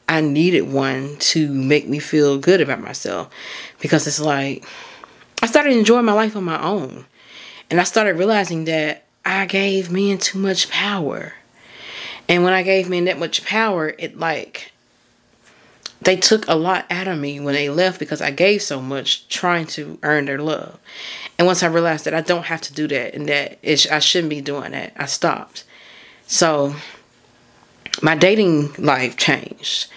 [0.08, 3.30] I needed one to make me feel good about myself
[3.80, 4.66] because it's like
[5.42, 7.06] I started enjoying my life on my own.
[7.70, 11.34] And I started realizing that I gave men too much power.
[12.30, 14.73] And when I gave men that much power, it like
[16.04, 19.28] they took a lot out of me when they left because I gave so much
[19.28, 20.80] trying to earn their love.
[21.38, 24.00] And once I realized that I don't have to do that and that it, I
[24.00, 25.64] shouldn't be doing that, I stopped.
[26.28, 26.76] So
[28.02, 29.88] my dating life changed.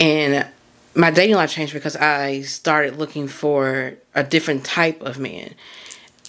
[0.00, 0.46] And
[0.94, 5.54] my dating life changed because I started looking for a different type of man.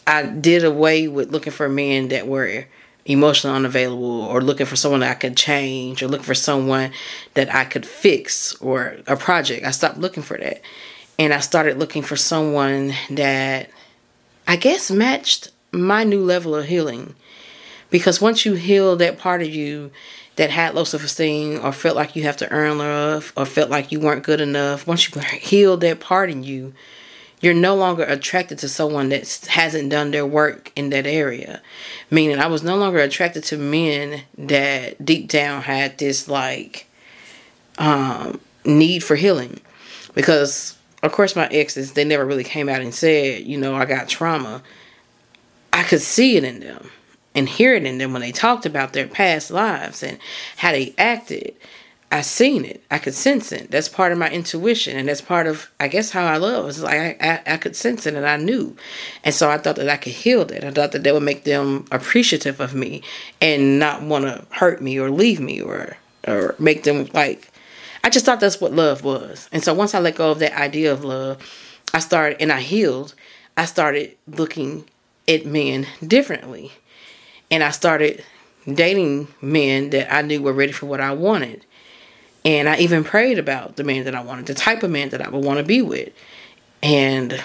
[0.05, 2.65] I did away with looking for men that were
[3.07, 6.91] emotionally unavailable or looking for someone that I could change or looking for someone
[7.33, 9.65] that I could fix or a project.
[9.65, 10.61] I stopped looking for that.
[11.17, 13.71] And I started looking for someone that
[14.45, 17.15] I guess matched my new level of healing.
[17.89, 19.89] Because once you heal that part of you
[20.35, 23.69] that had low self esteem or felt like you have to earn love or felt
[23.69, 26.73] like you weren't good enough, once you heal that part in you,
[27.39, 31.61] you're no longer attracted to someone that hasn't done their work in that area.
[32.09, 36.87] Meaning, I was no longer attracted to men that deep down had this like
[37.77, 39.59] um, need for healing.
[40.15, 43.85] Because, of course, my exes, they never really came out and said, you know, I
[43.85, 44.63] got trauma.
[45.71, 46.89] I could see it in them
[47.35, 50.17] and hear it in them when they talked about their past lives and
[50.57, 51.55] how they acted.
[52.09, 52.83] I seen it.
[52.89, 53.69] I could sense it.
[53.69, 56.69] That's part of my intuition, and that's part of, I guess, how I love.
[56.69, 58.77] It's like I, I, I, could sense it, and I knew,
[59.25, 60.63] and so I thought that I could heal that.
[60.63, 63.01] I thought that that would make them appreciative of me,
[63.41, 67.49] and not want to hurt me or leave me or or make them like.
[68.05, 70.57] I just thought that's what love was, and so once I let go of that
[70.57, 71.41] idea of love,
[71.93, 73.15] I started and I healed.
[73.57, 74.85] I started looking
[75.27, 76.71] at men differently,
[77.51, 78.23] and I started
[78.65, 81.65] dating men that I knew were ready for what I wanted
[82.45, 85.21] and I even prayed about the man that I wanted, the type of man that
[85.21, 86.13] I would want to be with.
[86.81, 87.43] And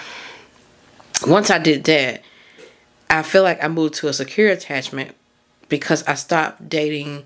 [1.27, 2.23] once I did that,
[3.09, 5.15] I feel like I moved to a secure attachment
[5.69, 7.25] because I stopped dating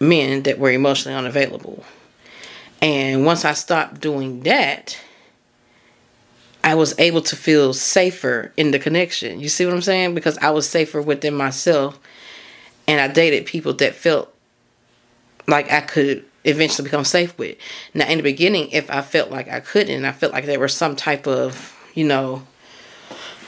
[0.00, 1.84] men that were emotionally unavailable.
[2.82, 4.98] And once I stopped doing that,
[6.62, 9.40] I was able to feel safer in the connection.
[9.40, 10.14] You see what I'm saying?
[10.14, 11.98] Because I was safer within myself
[12.88, 14.34] and I dated people that felt
[15.46, 17.58] like I could eventually become safe with.
[17.92, 20.74] Now, in the beginning, if I felt like I couldn't, I felt like there was
[20.74, 22.46] some type of, you know,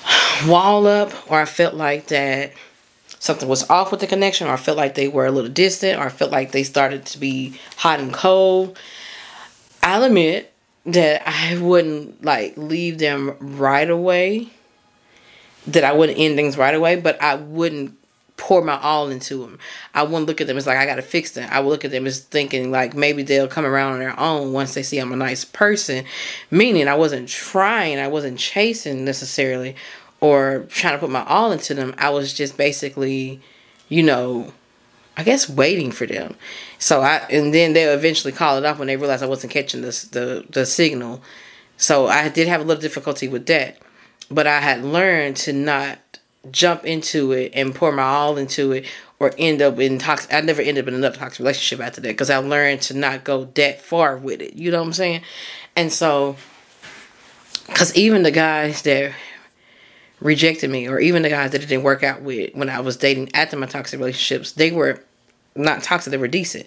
[0.46, 2.52] wall up, or I felt like that
[3.20, 5.98] something was off with the connection, or I felt like they were a little distant,
[5.98, 8.78] or I felt like they started to be hot and cold.
[9.82, 10.52] I'll admit
[10.86, 14.50] that I wouldn't like leave them right away.
[15.66, 17.97] That I wouldn't end things right away, but I wouldn't
[18.38, 19.58] pour my all into them.
[19.92, 21.48] I wouldn't look at them as like I gotta fix them.
[21.52, 24.52] I would look at them as thinking like maybe they'll come around on their own
[24.52, 26.04] once they see I'm a nice person.
[26.50, 29.76] Meaning I wasn't trying, I wasn't chasing necessarily
[30.20, 31.94] or trying to put my all into them.
[31.98, 33.40] I was just basically,
[33.88, 34.52] you know,
[35.16, 36.36] I guess waiting for them.
[36.78, 39.82] So I and then they'll eventually call it off when they realize I wasn't catching
[39.82, 41.22] the the, the signal.
[41.76, 43.78] So I did have a little difficulty with that.
[44.30, 45.98] But I had learned to not
[46.52, 48.86] jump into it and pour my all into it
[49.18, 50.32] or end up in toxic.
[50.32, 53.24] I never ended up in another toxic relationship after that because I learned to not
[53.24, 54.54] go that far with it.
[54.54, 55.22] You know what I'm saying?
[55.76, 56.36] And so,
[57.66, 59.12] because even the guys that
[60.20, 62.96] rejected me, or even the guys that it didn't work out with when I was
[62.96, 65.02] dating after my toxic relationships, they were
[65.54, 66.66] not toxic, they were decent.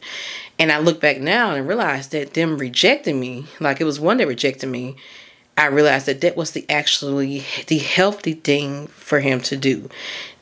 [0.60, 4.18] And I look back now and realize that them rejecting me, like it was one
[4.18, 4.96] that rejected me,
[5.58, 9.90] I realized that that was the actually the healthy thing for him to do.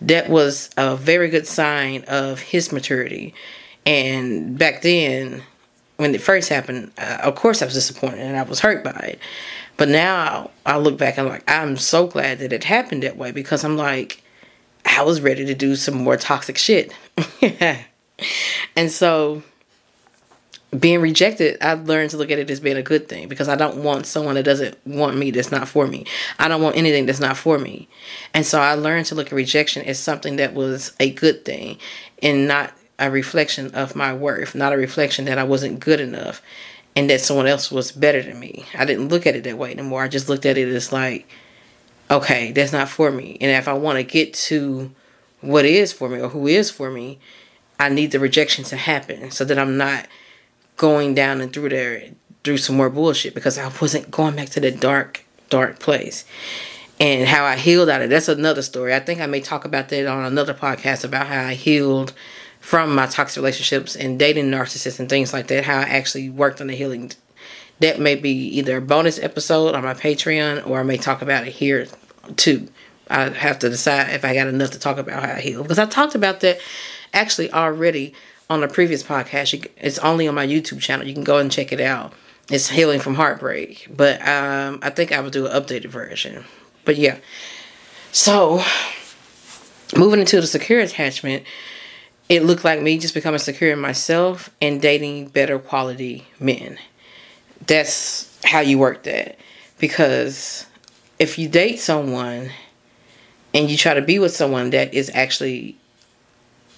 [0.01, 3.33] That was a very good sign of his maturity.
[3.85, 5.43] And back then,
[5.97, 8.91] when it first happened, uh, of course I was disappointed and I was hurt by
[8.91, 9.19] it.
[9.77, 13.17] But now I look back and I'm like, I'm so glad that it happened that
[13.17, 14.21] way because I'm like,
[14.85, 16.93] I was ready to do some more toxic shit.
[18.75, 19.43] and so
[20.77, 23.55] being rejected, I've learned to look at it as being a good thing because I
[23.55, 26.05] don't want someone that doesn't want me that's not for me.
[26.37, 27.87] I don't want anything that's not for me.
[28.33, 31.79] And so I learned to look at rejection as something that was a good thing
[32.21, 36.41] and not a reflection of my worth, not a reflection that I wasn't good enough
[36.95, 38.65] and that someone else was better than me.
[38.77, 40.03] I didn't look at it that way anymore.
[40.03, 41.27] I just looked at it as like,
[42.11, 43.37] okay, that's not for me.
[43.41, 44.91] And if I want to get to
[45.41, 47.17] what is for me or who is for me,
[47.79, 50.07] I need the rejection to happen so that I'm not
[50.79, 52.01] going down and through there
[52.43, 56.25] through some more bullshit because I wasn't going back to that dark, dark place.
[57.01, 58.09] And how I healed out of.
[58.09, 58.95] That's another story.
[58.95, 62.13] I think I may talk about that on another podcast about how I healed
[62.61, 65.65] from my toxic relationships and dating narcissists and things like that.
[65.65, 67.11] How I actually worked on the healing.
[67.79, 71.45] That may be either a bonus episode on my Patreon or I may talk about
[71.45, 71.87] it here
[72.35, 72.69] too.
[73.09, 75.79] I have to decide if I got enough to talk about how I healed because
[75.79, 76.59] I talked about that
[77.13, 78.13] actually already
[78.49, 79.67] on a previous podcast.
[79.77, 81.05] it's only on my YouTube channel.
[81.05, 82.13] You can go and check it out.
[82.49, 86.45] It's healing from heartbreak, but um, I think I will do an updated version.
[86.83, 87.19] But yeah,
[88.11, 88.63] so
[89.95, 91.43] moving into the secure attachment,
[92.27, 96.79] it looked like me just becoming secure in myself and dating better quality men.
[97.67, 99.37] That's how you work that,
[99.77, 100.65] because
[101.19, 102.49] if you date someone
[103.53, 105.78] and you try to be with someone that is actually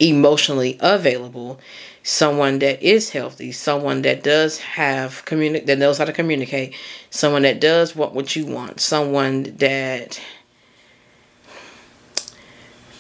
[0.02, 1.60] emotionally available,
[2.04, 6.76] someone that is healthy, someone that does have communi- that knows how to communicate,
[7.10, 10.20] someone that does want what you want, someone that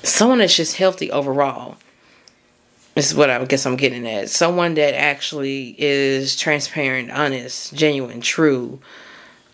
[0.04, 1.78] someone that's just healthy overall.
[2.94, 4.30] This is what I guess I'm getting at.
[4.30, 8.80] Someone that actually is transparent, honest, genuine, true,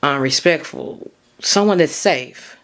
[0.02, 1.12] um, respectful.
[1.40, 2.57] Someone that's safe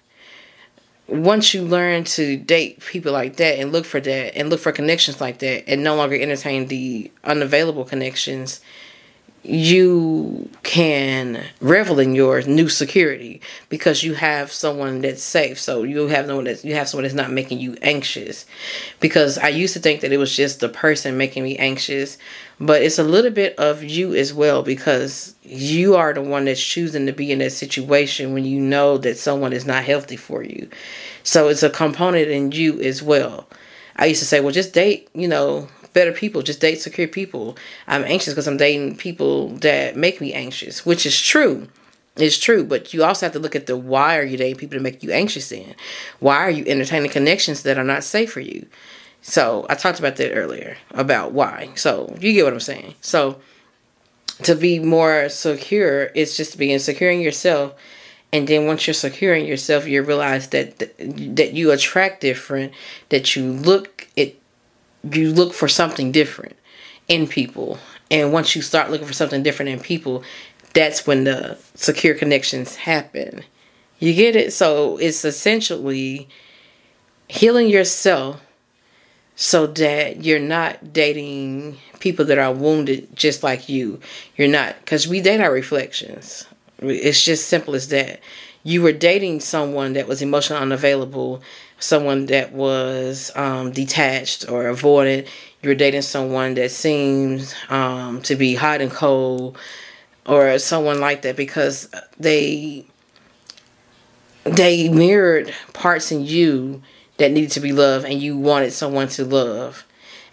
[1.07, 4.71] once you learn to date people like that and look for that and look for
[4.71, 8.61] connections like that and no longer entertain the unavailable connections
[9.43, 15.59] you can revel in your new security because you have someone that's safe.
[15.59, 18.45] So you have no one that you have someone that's not making you anxious.
[19.01, 22.17] Because I used to think that it was just the person making me anxious,
[22.57, 26.63] but it's a little bit of you as well because you are the one that's
[26.63, 30.41] choosing to be in that situation when you know that someone is not healthy for
[30.41, 30.69] you.
[31.23, 33.47] So it's a component in you as well.
[33.97, 37.57] I used to say, well, just date, you know, better people, just date secure people.
[37.87, 41.67] I'm anxious because I'm dating people that make me anxious, which is true.
[42.15, 44.77] It's true, but you also have to look at the why are you dating people
[44.77, 45.73] to make you anxious in?
[46.19, 48.67] Why are you entertaining connections that are not safe for you?
[49.21, 51.69] So I talked about that earlier about why.
[51.75, 52.95] So you get what I'm saying.
[53.01, 53.39] So
[54.43, 57.73] to be more secure, it's just being secure in yourself.
[58.31, 62.73] And then once you're securing yourself, you realize that that you attract different,
[63.09, 64.39] that you look it
[65.11, 66.55] you look for something different
[67.07, 67.77] in people.
[68.09, 70.23] And once you start looking for something different in people,
[70.73, 73.43] that's when the secure connections happen.
[73.99, 74.53] You get it?
[74.53, 76.27] So it's essentially
[77.27, 78.41] healing yourself
[79.35, 83.99] so that you're not dating people that are wounded just like you.
[84.35, 86.45] You're not, because we date our reflections.
[86.79, 88.19] It's just simple as that.
[88.63, 91.41] You were dating someone that was emotionally unavailable
[91.83, 95.27] someone that was um, detached or avoided.
[95.61, 99.57] You're dating someone that seems um, to be hot and cold,
[100.25, 102.85] or someone like that because they
[104.45, 106.81] they mirrored parts in you
[107.17, 109.85] that needed to be loved, and you wanted someone to love.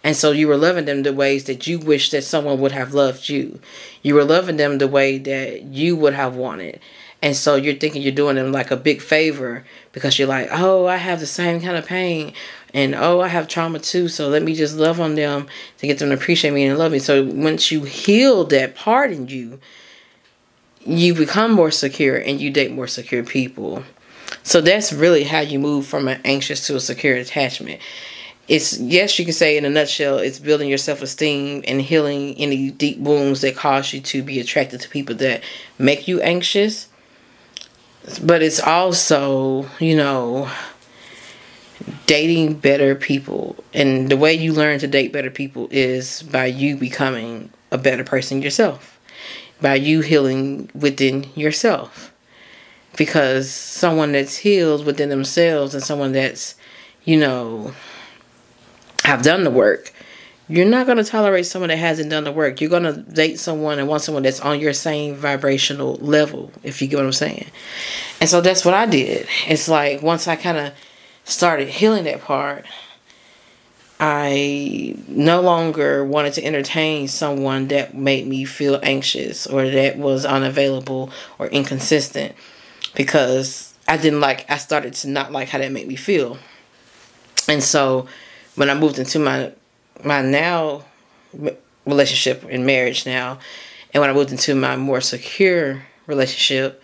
[0.02, 2.94] And so you were loving them the ways that you wish that someone would have
[2.94, 3.60] loved you.
[4.02, 6.80] You were loving them the way that you would have wanted.
[7.22, 10.86] And so you're thinking you're doing them like a big favor because you're like, oh,
[10.86, 12.32] I have the same kind of pain.
[12.72, 14.08] And oh, I have trauma too.
[14.08, 15.46] So let me just love on them
[15.78, 16.98] to get them to appreciate me and love me.
[16.98, 19.60] So once you heal that part in you,
[20.80, 23.84] you become more secure and you date more secure people.
[24.42, 27.80] So that's really how you move from an anxious to a secure attachment.
[28.48, 32.34] it's yes, you can say in a nutshell, it's building your self esteem and healing
[32.36, 35.42] any deep wounds that cause you to be attracted to people that
[35.78, 36.88] make you anxious.
[38.22, 40.50] But it's also, you know,
[42.06, 43.56] dating better people.
[43.72, 48.04] And the way you learn to date better people is by you becoming a better
[48.04, 48.98] person yourself,
[49.60, 52.12] by you healing within yourself.
[52.96, 56.56] Because someone that's healed within themselves and someone that's,
[57.04, 57.72] you know,
[59.04, 59.92] have done the work,
[60.50, 62.60] you're not going to tolerate someone that hasn't done the work.
[62.60, 66.82] You're going to date someone and want someone that's on your same vibrational level, if
[66.82, 67.46] you get what I'm saying.
[68.20, 69.28] And so that's what I did.
[69.46, 70.72] It's like once I kind of
[71.22, 72.66] started healing that part,
[74.00, 80.24] I no longer wanted to entertain someone that made me feel anxious or that was
[80.24, 82.34] unavailable or inconsistent
[82.96, 86.38] because I didn't like, I started to not like how that made me feel.
[87.46, 88.08] And so
[88.56, 89.52] when I moved into my,
[90.04, 90.84] my now
[91.86, 93.38] relationship and marriage now,
[93.92, 96.82] and when I moved into my more secure relationship,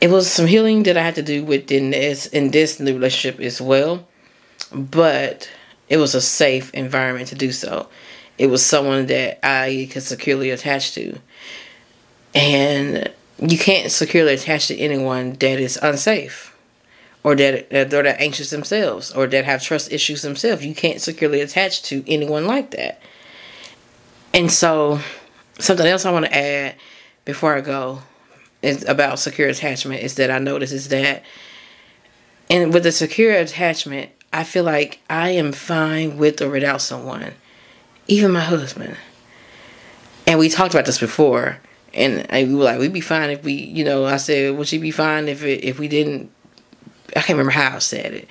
[0.00, 3.40] it was some healing that I had to do within this in this new relationship
[3.40, 4.06] as well
[4.72, 5.50] but
[5.88, 7.88] it was a safe environment to do so.
[8.38, 11.18] It was someone that I could securely attach to.
[12.34, 16.51] And you can't securely attach to anyone that is unsafe
[17.24, 20.64] or that they're that anxious themselves or that have trust issues themselves.
[20.64, 23.00] You can't securely attach to anyone like that.
[24.34, 25.00] And so
[25.58, 26.74] something else I want to add
[27.24, 28.02] before I go
[28.60, 31.24] is about secure attachment is that I notice is that
[32.52, 37.32] and with the secure attachment, I feel like I am fine with or without someone,
[38.08, 38.98] even my husband.
[40.26, 41.60] And we talked about this before,
[41.94, 44.76] and we were like, we'd be fine if we, you know, I said, would she
[44.76, 46.30] be fine if it, if we didn't?
[47.16, 48.28] I can't remember how I said it.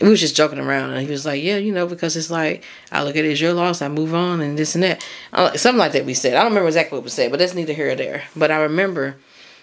[0.00, 2.64] we was just joking around, and he was like, yeah, you know, because it's like
[2.90, 5.56] I look at it as your loss, I move on, and this and that, uh,
[5.56, 6.06] something like that.
[6.06, 6.34] We said.
[6.34, 8.24] I don't remember exactly what we said, but that's neither here or there.
[8.34, 9.16] But I remember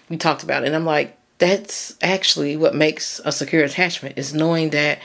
[0.10, 4.34] we talked about it, and I'm like, that's actually what makes a secure attachment is
[4.34, 5.00] knowing that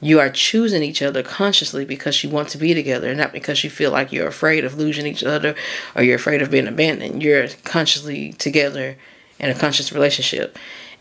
[0.00, 3.70] you are choosing each other consciously because you want to be together, not because you
[3.70, 5.54] feel like you're afraid of losing each other
[5.94, 7.22] or you're afraid of being abandoned.
[7.22, 8.96] You're consciously together
[9.38, 10.58] in a conscious relationship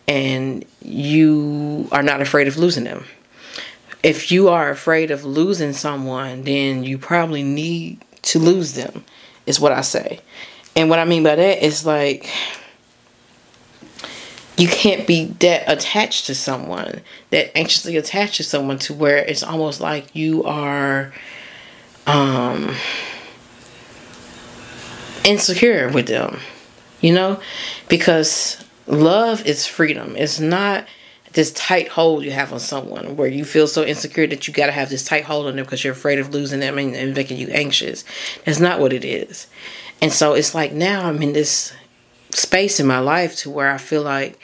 [0.08, 3.06] and you are not afraid of losing them.
[4.02, 9.06] If you are afraid of losing someone, then you probably need to lose them,
[9.46, 10.20] is what I say.
[10.76, 12.30] And what I mean by that is like,
[14.58, 17.02] you can't be that attached to someone,
[17.32, 21.14] that anxiously attached to someone to where it's almost like you are
[22.06, 22.76] um
[25.24, 26.40] insecure with them.
[27.02, 27.40] You know?
[27.90, 30.16] Because love is freedom.
[30.16, 30.86] It's not
[31.34, 34.68] this tight hold you have on someone where you feel so insecure that you got
[34.68, 37.16] to have this tight hold on them because you're afraid of losing them and, and
[37.16, 38.06] making you anxious.
[38.46, 39.48] That's not what it is.
[40.02, 41.74] And so it's like now I'm in this
[42.32, 44.40] space in my life to where I feel like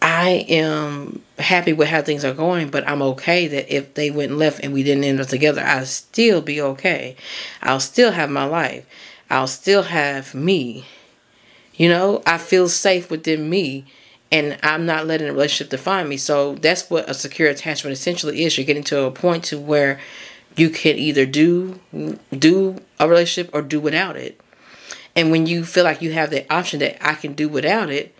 [0.00, 4.32] I am happy with how things are going, but I'm okay that if they went
[4.32, 7.16] left and we didn't end up together, I'll still be okay.
[7.62, 8.86] I'll still have my life.
[9.30, 10.84] I'll still have me.
[11.76, 13.84] You know, I feel safe within me
[14.30, 16.16] and I'm not letting the relationship define me.
[16.16, 18.56] So that's what a secure attachment essentially is.
[18.56, 20.00] You're getting to a point to where
[20.56, 21.80] you can either do
[22.36, 24.40] do a relationship or do without it.
[25.16, 28.14] And when you feel like you have that option that I can do without it,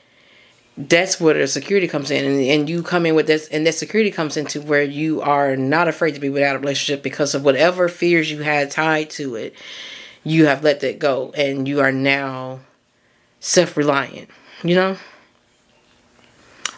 [0.76, 3.74] that's where the security comes in and, and you come in with this and that
[3.74, 7.44] security comes into where you are not afraid to be without a relationship because of
[7.44, 9.54] whatever fears you had tied to it
[10.24, 12.58] you have let that go and you are now
[13.44, 14.28] self-reliant
[14.62, 14.96] you know?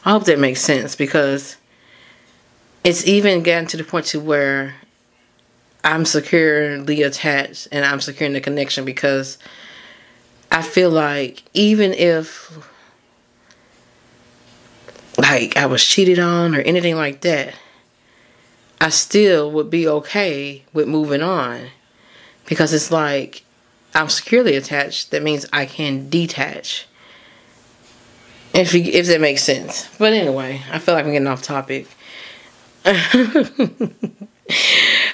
[0.04, 1.56] I hope that makes sense because
[2.84, 4.76] it's even gotten to the point to where
[5.82, 9.38] i'm securely attached and i'm securing the connection because
[10.50, 12.50] i feel like even if
[15.18, 17.54] like I was cheated on or anything like that,
[18.80, 21.68] I still would be okay with moving on
[22.46, 23.42] because it's like
[23.96, 25.10] I'm securely attached.
[25.10, 26.86] That means I can detach.
[28.54, 29.88] If you, if that makes sense.
[29.98, 31.88] But anyway, I feel like I'm getting off topic.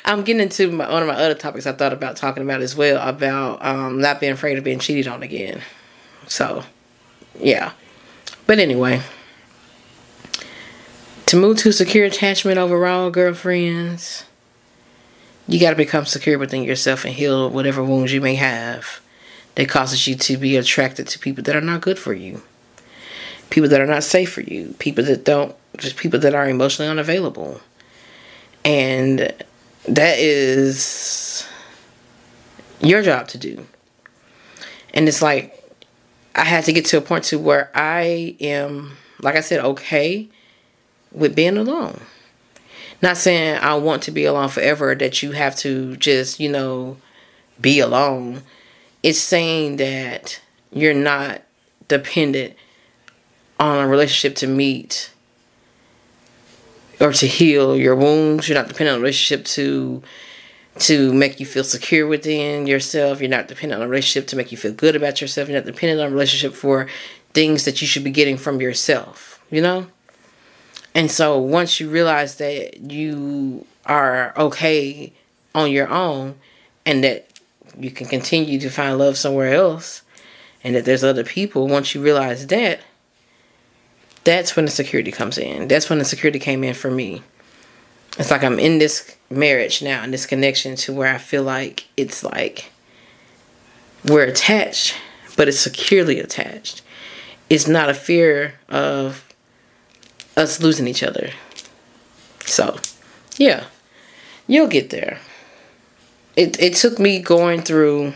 [0.05, 2.76] I'm getting into my, one of my other topics I thought about talking about as
[2.76, 5.62] well about um, not being afraid of being cheated on again.
[6.26, 6.64] So,
[7.39, 7.72] yeah.
[8.47, 9.01] But anyway
[11.33, 14.24] to move to secure attachment overall, girlfriends,
[15.49, 19.01] you got to become secure within yourself and heal whatever wounds you may have
[19.55, 22.43] that causes you to be attracted to people that are not good for you,
[23.51, 26.90] people that are not safe for you, people that don't, just people that are emotionally
[26.90, 27.61] unavailable.
[28.64, 29.32] And
[29.88, 31.47] that is
[32.80, 33.66] your job to do.
[34.95, 35.59] And it's like
[36.34, 40.28] I had to get to a point to where I am, like I said, okay
[41.11, 42.01] with being alone.
[43.03, 46.98] Not saying I want to be alone forever, that you have to just, you know,
[47.61, 48.42] be alone.
[49.03, 50.40] It's saying that
[50.70, 51.42] you're not
[51.88, 52.55] dependent
[53.59, 55.11] on a relationship to meet
[57.00, 58.48] or to heal your wounds.
[58.48, 60.03] You're not dependent on a relationship to
[60.78, 63.20] to make you feel secure within yourself.
[63.20, 65.48] You're not dependent on a relationship to make you feel good about yourself.
[65.48, 66.88] You're not dependent on a relationship for
[67.34, 69.88] things that you should be getting from yourself, you know?
[70.95, 75.12] And so once you realize that you are okay
[75.55, 76.36] on your own
[76.84, 77.28] and that
[77.78, 80.03] you can continue to find love somewhere else
[80.62, 82.80] and that there's other people, once you realize that,
[84.24, 85.68] that's when the security comes in.
[85.68, 87.22] That's when the security came in for me.
[88.18, 91.86] It's like I'm in this marriage now and this connection to where I feel like
[91.97, 92.70] it's like
[94.05, 94.95] we're attached,
[95.36, 96.82] but it's securely attached.
[97.49, 99.32] It's not a fear of
[100.37, 101.30] us losing each other.
[102.45, 102.78] So,
[103.37, 103.64] yeah,
[104.47, 105.18] you'll get there.
[106.37, 108.14] It it took me going through.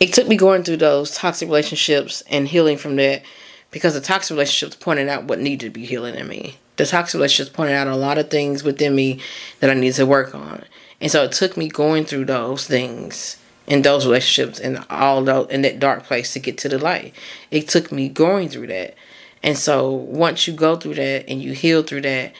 [0.00, 3.22] It took me going through those toxic relationships and healing from that,
[3.70, 6.58] because the toxic relationships pointed out what needed to be healing in me.
[6.76, 9.20] The toxic relationships pointed out a lot of things within me
[9.60, 10.64] that I needed to work on,
[11.00, 13.36] and so it took me going through those things
[13.66, 17.14] in those relationships and all those in that dark place to get to the light.
[17.50, 18.96] It took me going through that
[19.42, 22.34] and so once you go through that and you heal through that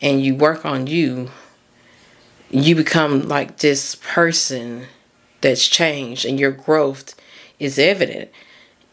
[0.00, 1.30] and you work on you,
[2.50, 4.86] you become like this person
[5.40, 7.14] that's changed and your growth
[7.58, 8.30] is evident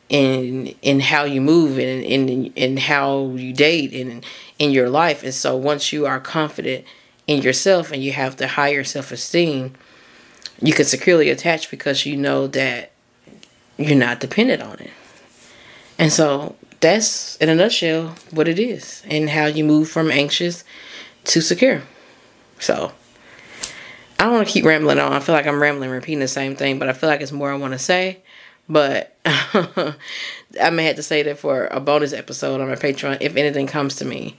[0.09, 4.23] in in how you move and in in how you date and
[4.59, 5.23] in your life.
[5.23, 6.85] And so once you are confident
[7.25, 9.73] in yourself and you have the higher self esteem,
[10.61, 12.91] you can securely attach because you know that
[13.77, 14.91] you're not dependent on it.
[15.97, 20.63] And so that's in a nutshell what it is and how you move from anxious
[21.25, 21.81] to secure.
[22.59, 22.91] So
[24.19, 25.13] I don't want to keep rambling on.
[25.13, 27.51] I feel like I'm rambling, repeating the same thing, but I feel like it's more
[27.51, 28.19] I want to say.
[28.67, 33.35] But I may have to say that for a bonus episode on my Patreon if
[33.35, 34.37] anything comes to me.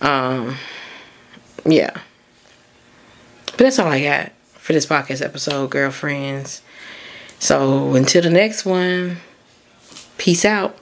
[0.00, 0.56] Um,
[1.64, 2.00] yeah.
[3.46, 6.62] But that's all I got for this podcast episode, girlfriends.
[7.38, 9.18] So until the next one,
[10.18, 10.79] peace out.